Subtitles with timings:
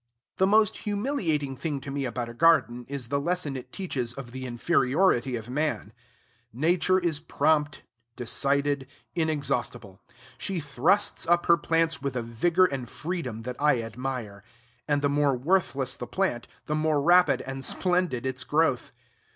[0.37, 4.31] The most humiliating thing to me about a garden is the lesson it teaches of
[4.31, 5.93] the inferiority of man.
[6.51, 7.83] Nature is prompt,
[8.15, 9.99] decided, inexhaustible.
[10.39, 14.43] She thrusts up her plants with a vigor and freedom that I admire;
[14.87, 18.91] and the more worthless the plant, the more rapid and splendid its growth.